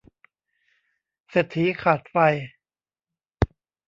[1.29, 2.15] เศรษฐีขาดไฟ